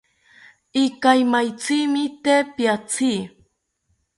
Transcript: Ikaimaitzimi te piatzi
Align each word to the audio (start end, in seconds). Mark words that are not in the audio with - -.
Ikaimaitzimi 0.83 2.01
te 2.23 2.35
piatzi 2.55 3.13